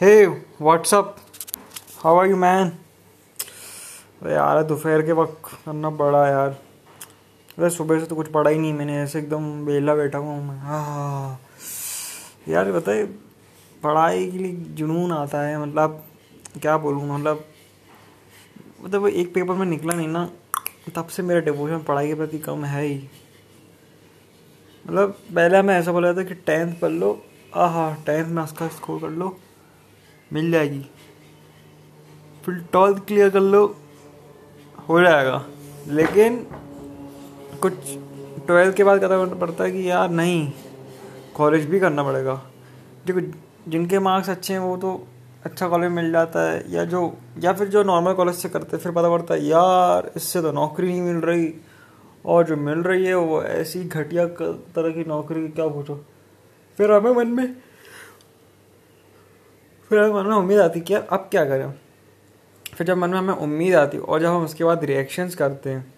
[0.00, 1.16] Hey WhatsApp
[1.98, 2.68] how are you man
[4.22, 6.48] अरे यार, दोपहर के वक्त करना पड़ा यार।
[7.58, 10.58] अरे, सुबह से तो कुछ पढ़ा ही नहीं मैंने, ऐसे एकदम बेला बैठा हुआ मैं।
[10.58, 11.40] हाँ
[12.48, 13.04] यार, बताए,
[13.82, 16.02] पढ़ाई के लिए जुनून आता है मतलब
[16.62, 17.44] क्या बोलूँ मतलब
[18.84, 20.28] मतलब एक पेपर में निकला नहीं ना,
[20.96, 22.98] तब से मेरा डिवोशन पढ़ाई के प्रति कम है ही।
[24.84, 27.18] मतलब पहले मैं ऐसा बोला था कि टेंथ पढ़ लो,
[27.54, 29.36] आह टेंथ में उसका स्कोर कर लो
[30.34, 30.86] मिल जाएगी।
[32.44, 33.76] फिर ट्वेल्थ क्लियर कर लो,
[34.88, 35.44] हो जाएगा।
[35.88, 36.46] लेकिन
[37.62, 37.72] कुछ
[38.46, 40.52] ट्वेल्थ के बाद करना पड़ता है कि यार नहीं
[41.34, 42.42] कॉलेज भी करना पड़ेगा।
[43.06, 43.20] देखो,
[43.70, 45.06] जिनके मार्क्स अच्छे हैं, वो तो
[45.44, 48.92] अच्छा कॉलेज मिल जाता है, या जो, या फिर जो नॉर्मल कॉलेज से करते फिर
[48.92, 51.54] पता पड़ता है, यार, इससे तो नौकरी नहीं मिल रही।
[52.26, 56.04] और जो मिल रही है, वो ऐसी घटिया तरह की नौकरी, क्या पूछो?
[56.76, 57.56] फिर हमें मन में
[59.90, 61.72] फिर मन में उम्मीद आती कि यार अब क्या करें?
[62.74, 65.94] फिर जब मन में हमें उम्मीद आती और जब हम उसके बाद रिएक्शंस करते हैं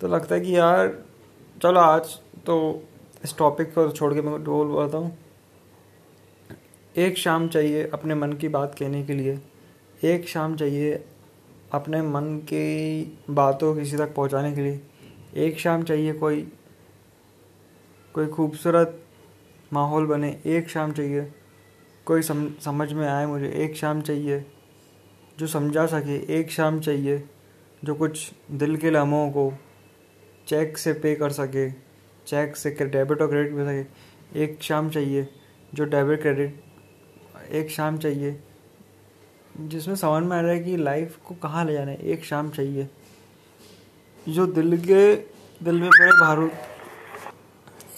[0.00, 0.88] तो लगता है कि यार,
[1.62, 2.14] चलो आज
[2.46, 2.82] तो
[3.24, 5.16] इस टॉपिक को छोड़ के मैं बोल पाता हूँ।
[6.96, 9.40] एक शाम चाहिए अपने मन की बात कहने के लिए।
[10.04, 11.04] एक शाम चाहिए
[11.72, 14.80] अपने मन की बातों किसी तक पहुँचाने के लिए।
[15.36, 16.40] एक शाम चाहिए कोई
[18.14, 18.98] कोई खूबसूरत
[19.72, 21.32] माहौल बने। एक शाम चाहिए
[22.10, 24.44] कोई सम, समझ में आए मुझे एक शाम चाहिए
[25.38, 27.22] जो समझा सके एक शाम चाहिए
[27.84, 29.52] जो कुछ दिल के लम्हों को
[30.46, 31.70] चेक से पे कर सके
[32.26, 35.28] चेक से डेबिट और क्रेडिट कर सके एक शाम चाहिए
[35.74, 38.38] जो डेबिट क्रेडिट एक शाम चाहिए
[39.60, 42.50] जिसमें समझ में आ रहा है कि लाइफ को कहाँ ले जाना है एक शाम
[42.50, 42.88] चाहिए
[44.26, 45.14] जो दिल के
[45.64, 46.50] दिल में भरे बारूद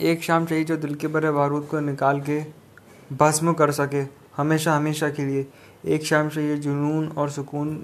[0.03, 2.62] एक शाम चाहिए जो दिल के भरे बारूद को निकाल के
[3.11, 4.03] भस्म कर सके,
[4.36, 5.47] हमेशा हमेशा के लिए।
[5.86, 7.77] एक शाम से ये जुनून और सुकून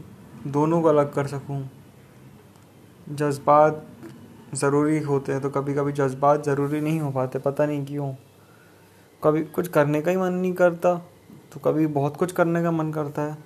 [0.47, 1.69] दोनों को अलग कर सकूँ।
[3.07, 3.87] जज्बात
[4.55, 8.13] ज़रूरी होते हैं तो कभी कभी जज्बात ज़रूरी नहीं हो पाते, पता नहीं क्यों।
[9.23, 10.95] कभी कुछ करने का ही मन नहीं करता
[11.53, 13.37] तो कभी बहुत कुछ करने का मन करता है।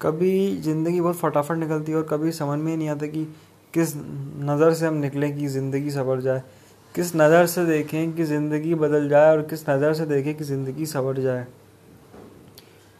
[0.00, 3.24] कभी ज़िंदगी बहुत फटाफट निकलती है और कभी समझ में ही नहीं आता कि
[3.74, 6.42] किस नज़र से हम निकलें कि ज़िंदगी सवर जाए।
[6.94, 10.86] किस नज़र से देखें कि ज़िंदगी बदल जाए और किस नज़र से देखें कि ज़िंदगी
[10.86, 11.46] सवर जाए।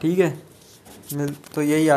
[0.00, 0.31] ठीक है?
[1.54, 1.87] तो यही